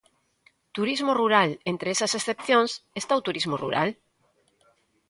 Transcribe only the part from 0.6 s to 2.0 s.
Turismo Rural Entre